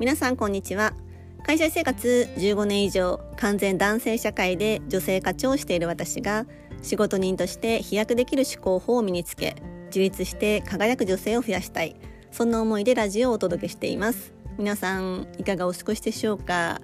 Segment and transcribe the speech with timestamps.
[0.00, 0.94] 皆さんこんにちは。
[1.42, 6.46] 会社生活15年以上完全男性社会で女性課長をしている私が
[6.80, 9.56] 仕事人として飛躍できる思考法を身につけ
[9.88, 11.96] 自立して輝く女性を増やしたい。
[12.30, 14.32] そんな思いでラジオをお届けしています。
[14.56, 16.80] 皆さんいかがお過ごしでしょうか、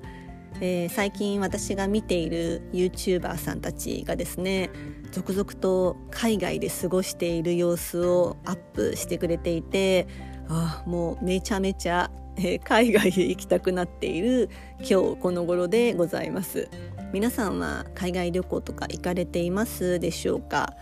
[0.61, 4.69] えー、最近私が見ている YouTuber さんたちがですね
[5.11, 10.07] 続々と海外で過ごしている様子をアップしてくれていて
[10.51, 16.69] あもうめちゃめちゃ、えー、海外へ行きたくなっている今日この頃でございます。
[17.13, 20.75] 皆さんは海外旅行とか行かれていますでしょうか？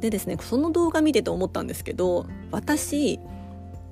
[0.00, 3.20] でですねその動画見てて思ったんですけど私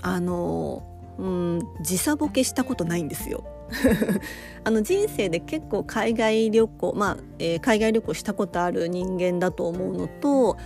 [0.00, 0.82] あの
[1.18, 3.44] うん時差ボケしたことないんですよ。
[4.64, 10.56] あの人生で結構海外旅行まあ、えー、海外旅行したことある人間だと思うのと、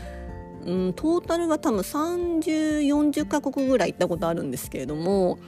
[0.64, 5.38] うん、トータルは多分3040カ国ぐらい行ったことあるんですけれども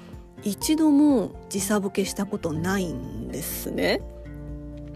[0.42, 4.00] 一度も時差ボケしたことないんですね。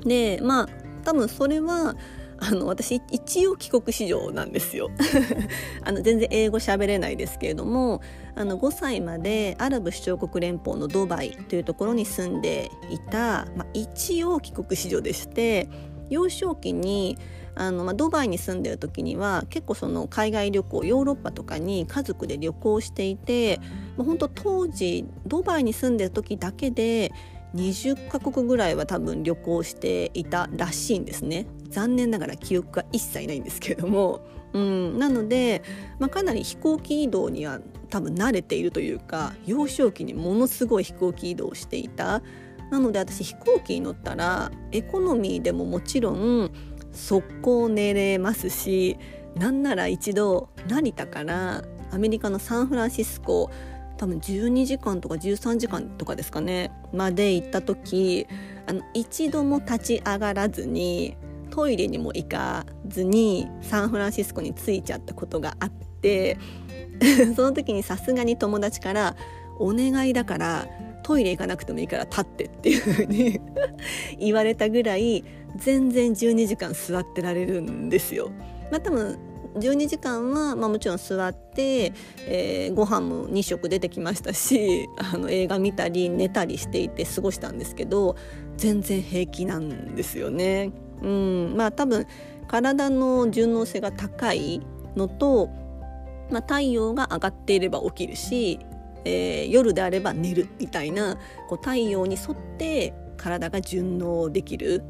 [0.05, 0.69] でまあ
[1.05, 1.95] 多分それは
[2.41, 4.91] あの私一応帰国子女なんですよ
[5.83, 8.01] あの全然英語喋れないですけれども
[8.37, 15.69] あの5歳までアラブ首長国連邦のドバイというところに住んでいた、まあ、一応帰国子女でして
[16.11, 17.19] 幼少期に
[17.55, 23.61] あの、まあ、ドバイに住んでる時には結構その海外旅行ヨーロッパとかに家族で旅行していて、
[23.97, 27.12] まあ、本当当時ドバイに住んでる時だけで
[27.55, 31.47] 20カ国ぐらいは多分旅行していたらしいんですね。
[31.70, 34.20] 残念ながら記憶が一切ないんですけれども、
[34.53, 35.62] うん、なので、
[35.98, 42.22] まあ、かなり飛行機移動には多分慣れているというか幼少期にものすごい飛行機移動をしていた
[42.71, 46.51] なので私飛行機に乗ったらエコノミーでももちろん
[46.93, 48.99] 速攻寝れますし
[49.37, 53.51] なんなら一度成田からアメリカのサンフランシスコ
[53.97, 58.27] 多分12時間とか13時間とかですかねまで行った時
[58.67, 61.17] あの一度も立ち上がらずに
[61.51, 66.39] トイレにも行かずにサンフランシスコに着いちゃったことがあって
[67.34, 69.17] その時にさすがに友達から
[69.59, 70.67] 「お願いだから
[71.09, 73.41] トイレ行かなくてもいいから立って」っていう風に
[74.21, 75.25] 言われたぐらい
[75.57, 78.31] 全然12時間座ってられるんですよ。
[78.71, 79.19] まあ、多分
[79.55, 81.95] 12時間は、まあ、もちろん座って、
[82.27, 88.15] えー、ご飯も2食出てきましたし あの映画見たり寝たりしていて過ごしたんですけど
[88.59, 90.73] 全然平気なんですよね。
[91.03, 92.07] うん、まあ多分
[92.49, 94.61] 体の順応性が高い
[94.95, 95.49] のと、
[96.31, 98.59] まあ、太陽が上がっていれば起きるし、
[99.04, 101.16] えー、夜であれば寝るみたいな
[101.48, 104.82] こう太陽に沿って体が順応できる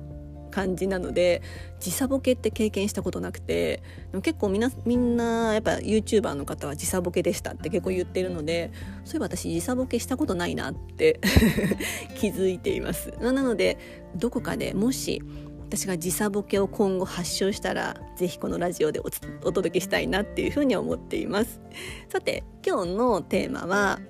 [0.50, 1.42] 感じなので
[1.78, 8.72] 時差ボケって経験したことなくてでも結構みんなみんなやっぱ YouTuber の方は時差ボケでしたって結構言ってるので
[9.04, 11.20] そういえば私時差ボケしたことないなって
[12.16, 13.12] 気づいています。
[13.20, 13.78] なので
[14.16, 15.22] どこかでもし
[15.68, 19.10] 私が時差ボケを今後発症したらぜひこのラジオでお
[19.52, 21.60] 届けしたいなっていうふうに思っています。
[22.08, 24.00] さて今日のテーマは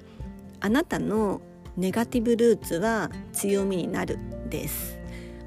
[0.60, 1.40] あなたの
[1.76, 4.98] ネガティブルーツは強みになるです。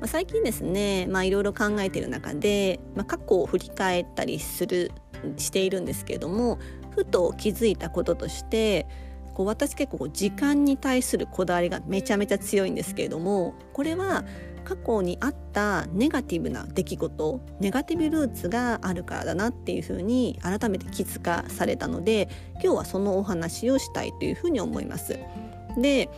[0.01, 4.91] まあ、最近ですねいろいろ考えている中で、まあ、過去を振り返ったりする
[5.37, 6.59] しているんですけれども
[6.93, 8.85] ふと気づいたこととして
[9.33, 14.25] こう私結構時間に対するこだわりがめちゃめちゃ強いんですけれどもこれは
[14.63, 25.19] 過去にあったネガティブな出来事ネガティブルーツがあるからだなっていうふうに改めて気づかされたので今日はそのお話をしたいというふうに思います。
[25.77, 26.09] で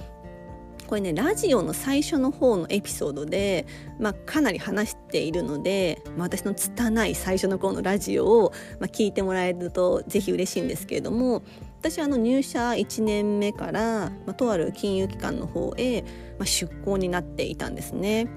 [0.87, 3.65] これねラジオの最初の方のエピソードで、
[3.99, 11.41] まあ、かなり話しているので、まあ、私の拙い最初の頃のラジオを、まあ、聞いてもらえるとぜひ嬉しいんですけれども
[11.83, 16.03] 私はあの入社1年目から、まあ、とある金融機関の方へ、
[16.39, 18.29] まあ、出向になっていたんですね。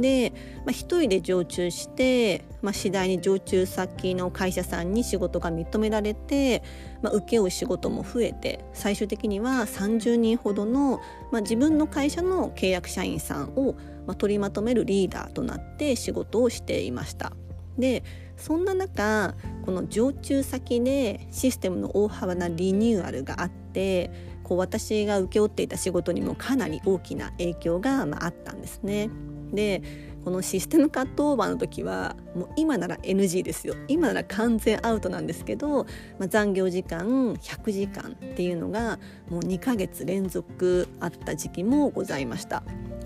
[0.00, 0.32] で、
[0.64, 6.62] まあ、一人で常駐して、まあ、次第に常駐先の会社さんに仕事が認められて、
[7.02, 10.98] まあ、請け負う仕事も増えて最終的には30人ほどの、
[11.30, 13.76] まあ、自分の会社の契約社員さんを、
[14.06, 17.34] ま、取りまとめるリーダーとなって仕事をしていました。
[17.78, 18.04] で
[18.36, 19.34] そんな中
[19.64, 24.10] この常駐先でシステムの大幅なリニューアルがあって
[24.42, 29.08] こう私が請け負っていた仕事にもかなり大きな影響が、まあ、ったんですね。
[29.52, 29.82] で
[30.24, 35.84] このシステムカットオーバーの時はもう今なら NG ですよ今なら完全アウトなんですけど、
[36.18, 38.98] まあ、残業時間100時間っていうのが
[39.28, 42.62] もう2ヶ月連続あった時期もございました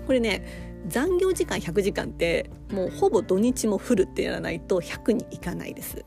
[0.09, 0.41] これね
[0.87, 6.03] 残業時間100時間ってもうほぼ土日もフルってやらないと100にいかないです。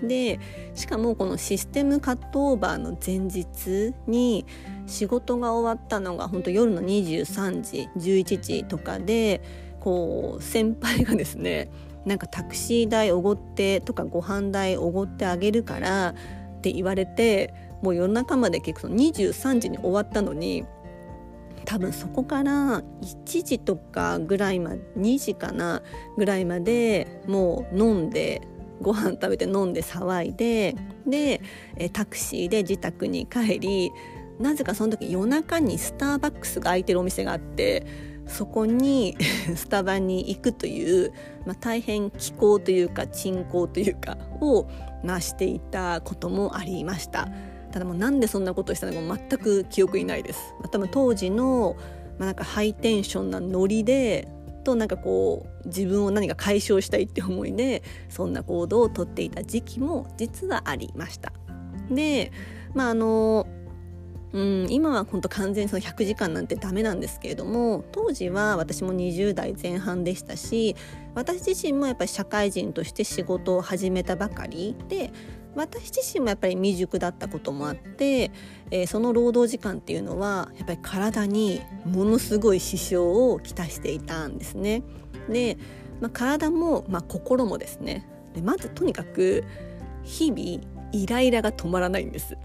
[0.00, 0.38] で
[0.76, 4.46] しかもこのシステムカットオーバーの前日に
[4.86, 9.42] 仕事が終わったのが本当夜の23時11時とかで
[9.80, 11.72] こう先輩がですね
[12.06, 16.10] なんかタクシー代おごってとかご飯代おごってあげるから
[16.58, 20.64] って言われてもう夜中まで結構23時に終わったのに
[21.64, 25.82] 多分そこから1時とかぐらいまで2時かな
[26.16, 28.42] ぐらいまでもう飲んで
[28.80, 30.74] ご飯食べて飲んで騒いで
[31.06, 31.40] で
[31.92, 33.92] タクシーで自宅に帰り
[34.38, 37.86] なぜかその時夜中にスターバックスが開いてるお店があって
[38.26, 39.16] そこに
[39.54, 41.12] スタバに行くという、
[41.44, 44.66] まあ、大変気候というか鎮行というかを、
[45.04, 47.28] まあ、していたこともありました。
[47.72, 50.54] ただもうなんでそんなことしたのか全く記憶にないです。
[50.70, 51.76] 多分当時の、
[52.18, 54.28] まあ、なんかハイテンションなノリで
[54.64, 61.32] となんかこう自分を何か解消したいって思いでそんな行動をとっていた時期も実はありました。
[61.90, 62.32] で
[62.74, 63.46] まああの
[64.32, 70.76] うん、今は本当完全にその100時間なんてダメなんですけれども当時は私も20代前半でしたし
[71.14, 75.12] 私自身もやっぱり社会人として仕事を始めたばかりで
[75.54, 78.30] 私自身もやっぱり未熟だったこともあって、
[78.70, 84.82] えー、その労働時間っていうのはやっぱり体にものすごい支障をきたしていたんですね。
[85.28, 85.58] で、
[86.00, 89.44] まあ、体も、まあ、心もですねでまずとにかく
[90.02, 92.36] 日々イライラが止まらないんです。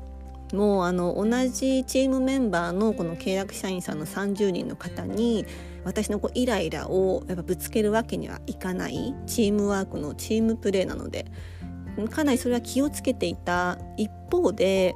[0.54, 5.46] もうあの同じチームメンバーのこの契約社員さんの30人の方に
[5.84, 11.26] 私のこうイライラをやっぱぶつけるわけにはいかないチームワークのチームプレーなので
[12.10, 14.96] かなりそれは気をつけていた一方で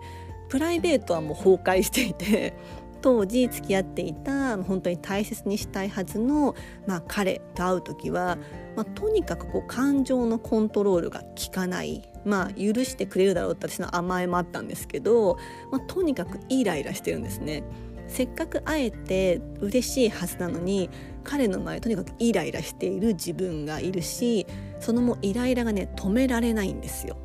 [0.50, 2.54] プライベートはもう崩壊していて
[3.02, 6.54] 当時付き合っていた本当に大切にしたいはずの、
[6.86, 8.38] まあ、彼と会う時は、
[8.76, 15.38] まあ、とにかくこう感情のコントロールが効かないまあ許してくれるだろうって私の甘えもあったんですけど、
[15.72, 17.64] まあ、とにかくイライラしてるんですね。
[18.10, 20.90] せっかく会えて嬉しいはずなのに
[21.24, 24.48] 彼の前とにかくイライラしている自分がいるし
[24.80, 27.18] そのもイライラがね止められないんですよ。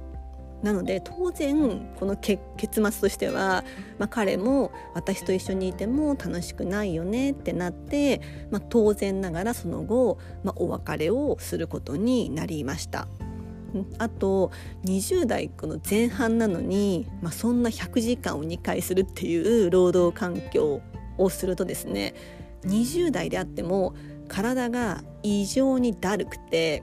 [0.63, 3.65] なので当然この結末としては、
[3.99, 13.07] まあ、彼も私と一緒にいても楽しくないよねってなって、まあ、当然ながらその後、まあ、お別れをすることになりました。
[13.99, 14.53] あと
[14.85, 20.81] 20代この前半なのに、まあ、そんな100時間を2回するっていう労働環境
[21.19, 22.15] をするとですね
[22.63, 23.95] 20代であっても
[24.29, 26.83] 体が異常にだるくて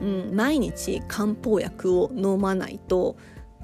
[0.00, 3.16] うん、毎日漢方薬を飲まないと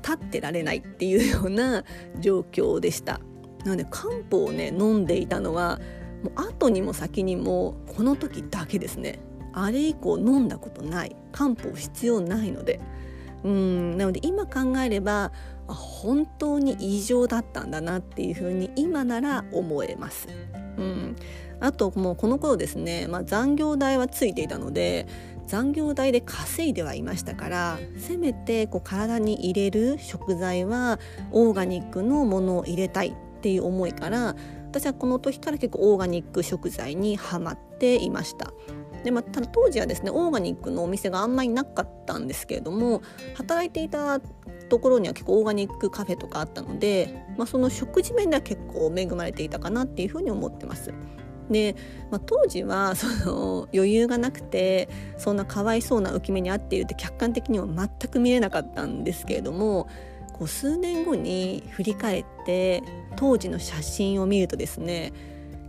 [0.03, 1.85] 立ってられないっていうような
[2.21, 3.21] 状況でした。
[3.65, 5.81] なので漢方をね飲んでいたのは
[6.23, 9.19] もう後にも先にもこの時だけですね。
[9.53, 11.17] あれ以降飲んだことない。
[11.33, 12.81] 漢方必要ないので。
[13.45, 15.31] うんなので今考えれば
[15.69, 20.29] 本当に異常だったんだなっていうふうに今なら思えます。
[20.77, 21.17] うん、
[21.61, 25.07] あともうこの頃ですね、まあ、残業代はついていたので
[25.47, 30.99] 残業代で稼いではいましたからせめてこう体に入れる食材は
[31.31, 34.35] オーガニックのものを入れたいっていう思いから
[34.69, 38.53] 私はこの時から結構オーガニック食材にはまっていました。
[39.05, 43.03] でまあ、ただ当時はですねオーガニックのお店があんまりなかったんですけれども
[43.37, 44.21] 働いていた
[44.69, 50.93] ところには結構オーガニックカフェとかあったので、まあ、その食事面では結構恵まれていたかなっていうふうに思ってます。
[51.51, 51.77] で、
[52.11, 59.89] まあ、当時はその余裕がなくてそんなかわいそうな浮き目に遭っているって客観的には全く見れなかったんですけれども
[60.33, 62.83] こう数年後に振り返って
[63.17, 65.13] 当時の写真を見るとですね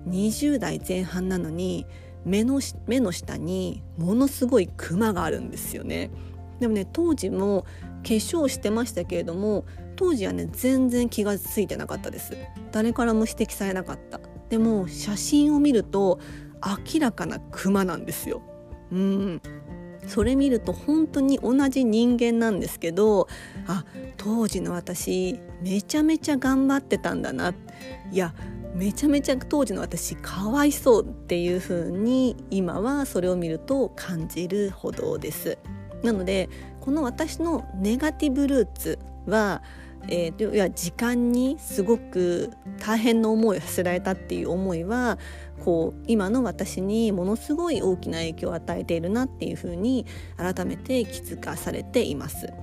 [0.10, 1.86] 20代前半なのに
[2.26, 6.12] 目の目の下にものすごいクマがあるんですよね。
[6.60, 7.66] でもね当時も
[8.04, 9.66] 化粧してましたけれども
[9.96, 12.36] 当時はね全然気が付いてなかったです
[12.72, 14.20] 誰からも指摘されなかった
[14.50, 16.20] でも写真を見ると
[16.94, 18.42] 明らかなクマなんですよ。
[18.92, 19.42] うん
[20.08, 23.28] それ見ると本当に同じ人間なんですけど
[23.68, 23.84] あ
[24.16, 27.54] 当時の私めちゃめちゃ頑張ってたんだな
[28.12, 28.34] いや
[28.74, 35.58] めちゃめちゃ当時の私かわいそうっていう風に今はそれを見ると感じるほどです。
[36.04, 36.48] なので
[36.80, 39.64] この私のネガティブルーツは
[40.10, 45.18] えー、いや時間にすごく大変な思いをさせられたっていう思いは
[45.64, 50.06] こう今の私にものすごい大きな影響を与えているなっていうふうに
[50.38, 52.54] 改めて気づかされています。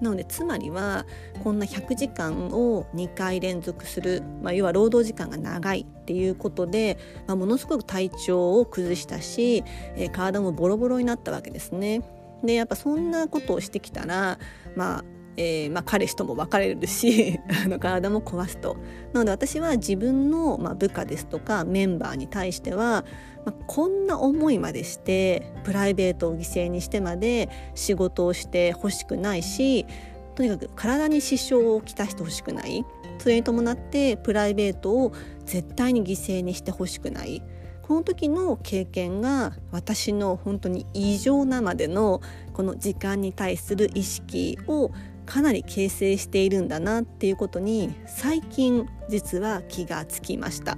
[0.00, 1.04] なのでつまりは
[1.44, 9.62] こんな100時間を2回連続する、まあ、要は労働時間が長いっていうことで、まあ、ものすごく体調を崩したし、
[9.96, 12.02] えー、体もボロボロになったわけですね。
[12.42, 14.38] でやっぱそんなことをしてきたら
[14.74, 15.04] まあ
[15.36, 18.76] えーまあ、彼氏とも別れるし あの体も壊すと。
[19.12, 23.04] なので私は自分の、まあ、部下ですとかメンバーに対しては、
[23.44, 29.86] まあ、こんな思いまでしてプライベートを犠牲にしてまで仕事をしてほしくないし
[30.34, 32.84] とにかく体に支障をきたしてほしくない。
[33.18, 35.12] それに伴ってプライベートを
[35.44, 37.42] 絶対に犠牲にしてほしくない。
[37.90, 42.20] この時の経験が私の本当に異常なまでの
[42.52, 44.92] この時間に対する意識を
[45.30, 50.76] かなり形成しているんだなっていうことに最近実は気がつきました。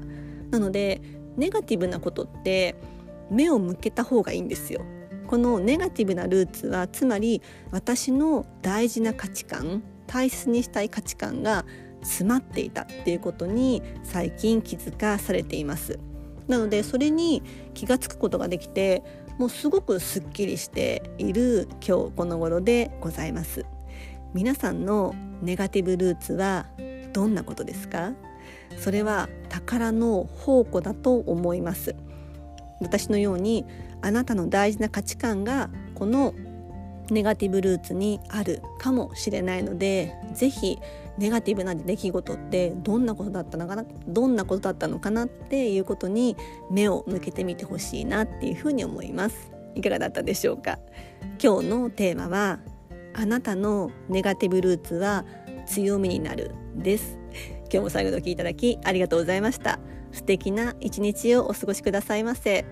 [0.51, 1.01] なので
[1.39, 2.75] ネガティブなことって
[3.31, 4.83] 目を向けた方がいいんですよ。
[5.27, 7.41] このネガティブなルーツはつまり
[7.71, 11.65] 私の大事な価値観大切にしたい価値観が
[12.03, 15.99] 詰まっていたっていうことに最近気づかされています。
[16.47, 17.43] なのでそれに
[17.73, 19.03] 気が付くことができて
[19.39, 23.65] もうすごくすっきりしている今日この頃でございます。
[24.35, 26.67] 皆さんのネガティブルーツは
[27.13, 28.13] どんなことですか？
[28.79, 31.95] それは宝の宝庫だと思います。
[32.81, 33.67] 私のように
[34.01, 36.35] あなたの大事な価値観がこの
[37.11, 40.79] ネガティブルーツにあるかもしれないのでぜひ
[41.19, 43.85] ネガティブな出来事ってどんなことだったのかな？
[44.09, 46.39] どんなことだったのかなっていうことに
[46.71, 49.53] 目を向けてみてほしいなっていうふうに思います。
[49.75, 50.79] いかがだったでしょうか？
[51.43, 52.61] 今日のテーマは
[53.15, 55.25] あなたのネガティブルーツは
[55.67, 57.19] 強みになるです。
[57.71, 59.79] 今日も最後のお聞きいただきありがとうございました。
[60.13, 62.65] 素敵な一日をお過ごしくださいませ。